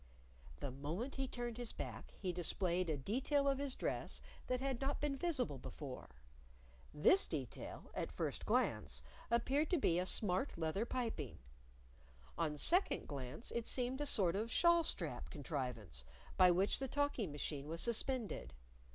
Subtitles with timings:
[0.61, 4.81] The moment he turned his back he displayed a detail of his dress that had
[4.81, 6.09] not been visible before.
[6.91, 11.37] This detail, at first glance, appeared to be a smart leather piping.
[12.35, 16.03] On second glance it seemed a sort of shawl strap contrivance
[16.35, 18.55] by which the talking machine was suspended.